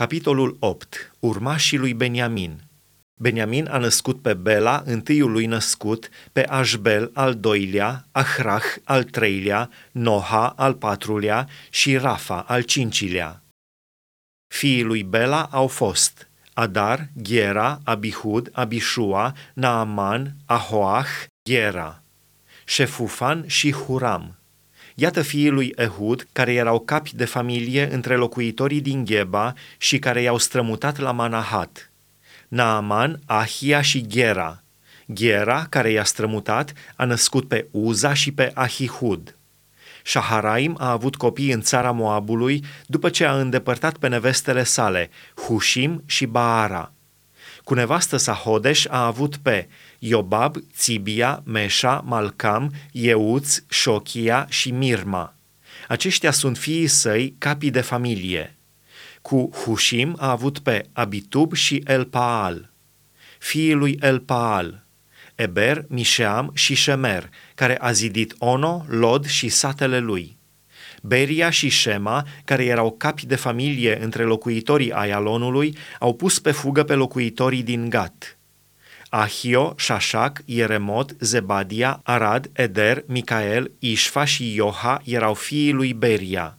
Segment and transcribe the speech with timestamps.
[0.00, 1.12] Capitolul 8.
[1.18, 2.60] Urmașii lui Beniamin.
[3.14, 9.70] Beniamin a născut pe Bela, întâiul lui născut, pe Așbel, al doilea, Ahrah, al treilea,
[9.92, 13.42] Noha, al patrulea și Rafa, al cincilea.
[14.54, 21.08] Fiii lui Bela au fost Adar, Ghera, Abihud, Abishua, Naaman, Ahoah,
[21.42, 22.02] Ghera,
[22.64, 24.34] Șefufan și Huram–
[24.94, 30.22] Iată fiii lui Ehud, care erau capi de familie între locuitorii din Gheba și care
[30.22, 31.90] i-au strămutat la Manahat.
[32.48, 34.62] Naaman, Ahia și Gera.
[35.12, 39.34] Gera, care i-a strămutat, a născut pe Uza și pe Ahihud.
[40.04, 45.10] Shaharaim a avut copii în țara Moabului după ce a îndepărtat pe nevestele sale,
[45.46, 46.92] Hushim și Baara.
[47.70, 55.34] Cu nevastă sa Hodesh a avut pe Iobab, Țibia, Meșa, Malcam, Euț, Șochia și Mirma.
[55.88, 58.56] Aceștia sunt fiii săi, capii de familie.
[59.22, 62.72] Cu Hushim a avut pe Abitub și Elpaal.
[63.38, 64.84] Fiii lui Elpaal,
[65.34, 70.38] Eber, Mișeam și Shemer, care a zidit Ono, Lod și satele lui.
[71.00, 76.82] Beria și Shema, care erau capi de familie între locuitorii Aialonului, au pus pe fugă
[76.82, 78.38] pe locuitorii din Gat.
[79.08, 86.58] Ahio, Shashak, Ieremot, Zebadia, Arad, Eder, Micael, Ishfa și Ioha erau fiii lui Beria.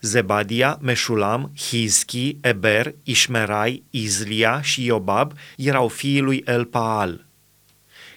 [0.00, 7.27] Zebadia, Meșulam, Hizki, Eber, Ishmerai, Izlia și Iobab erau fiii lui Elpaal.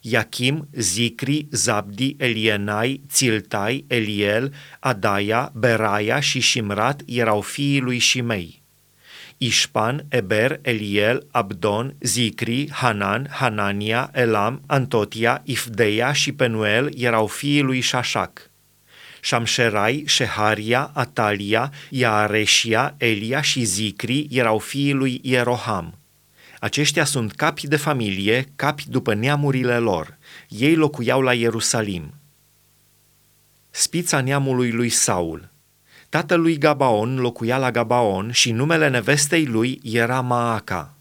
[0.00, 8.62] Iachim, Zicri, Zabdi, Elienai, Țiltai, Eliel, Adaia, Beraia și Shimrat erau fiii lui Shimei.
[9.38, 17.80] Ișpan, Eber, Eliel, Abdon, Zicri, Hanan, Hanania, Elam, Antotia, Ifdeia și Penuel erau fiii lui
[17.80, 18.50] Șașac.
[19.20, 25.99] Șamșerai, Sheharia, Atalia, Iareșia, Elia și Zicri erau fiii lui Ieroham.
[26.60, 30.18] Aceștia sunt capi de familie, capi după neamurile lor.
[30.48, 32.14] Ei locuiau la Ierusalim.
[33.70, 35.48] Spița neamului lui Saul–
[36.10, 40.94] Tatălui Gabaon locuia la Gabaon și numele nevestei lui era Maaca.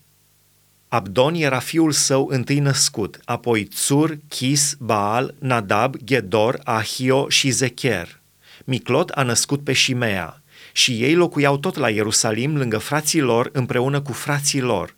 [0.87, 8.19] Abdon era fiul său întâi născut, apoi Tsur, Chis, Baal, Nadab, Gedor, Ahio și Zecher.
[8.65, 10.41] Miclot a născut pe Shimea
[10.71, 14.95] și ei locuiau tot la Ierusalim lângă frații lor împreună cu frații lor.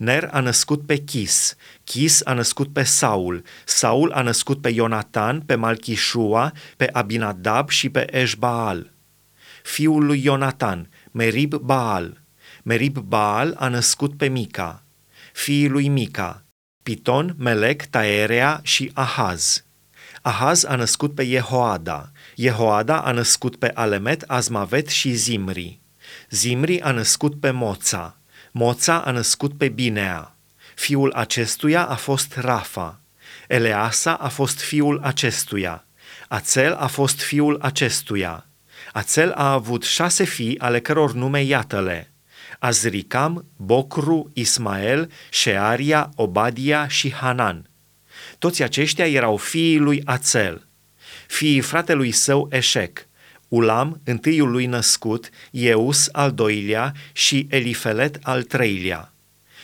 [0.00, 5.40] Ner a născut pe Chis, Chis a născut pe Saul, Saul a născut pe Ionatan,
[5.40, 8.90] pe Malchishua, pe Abinadab și pe Eșbaal
[9.62, 12.20] fiul lui Ionatan, Merib Baal.
[12.62, 14.84] Merib Baal a născut pe Mica,
[15.32, 16.44] fiii lui Mica,
[16.82, 19.64] Piton, Melec, Taerea și Ahaz.
[20.22, 25.80] Ahaz a născut pe Jehoada, Jehoada a născut pe Alemet, Azmavet și Zimri.
[26.30, 28.19] Zimri a născut pe Moța,
[28.52, 30.36] Moța a născut pe Binea.
[30.74, 33.00] Fiul acestuia a fost Rafa.
[33.48, 35.86] Eleasa a fost fiul acestuia.
[36.28, 38.46] Ațel a fost fiul acestuia.
[38.92, 42.12] Ațel a avut șase fii ale căror nume iată-le.
[42.58, 47.70] Azricam, Bocru, Ismael, Shearia, Obadia și Hanan.
[48.38, 50.68] Toți aceștia erau fiii lui Ațel.
[51.26, 53.06] Fiii fratelui său Eșec,
[53.50, 59.12] Ulam, întâiul lui născut, Eus al doilea și Elifelet al treilea.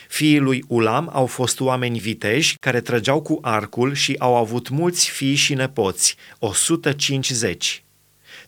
[0.09, 5.11] Fiii lui Ulam au fost oameni viteji care trăgeau cu arcul și au avut mulți
[5.11, 7.85] fii și nepoți, 150.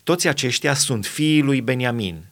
[0.02, 2.24] Toți aceștia sunt fiii lui Beniamin.